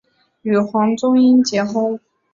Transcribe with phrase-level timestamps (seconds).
[0.41, 1.99] 与黄宗英结婚。